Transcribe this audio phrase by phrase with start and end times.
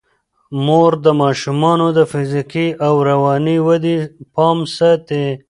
[0.65, 3.97] مور د ماشومانو د فزیکي او رواني ودې
[4.35, 5.25] پام ساتي.